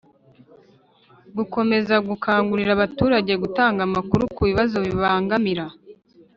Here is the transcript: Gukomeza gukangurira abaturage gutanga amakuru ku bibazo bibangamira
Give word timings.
Gukomeza 1.37 1.95
gukangurira 2.07 2.71
abaturage 2.77 3.33
gutanga 3.43 3.79
amakuru 3.87 4.23
ku 4.35 4.41
bibazo 4.49 4.75
bibangamira 4.85 5.65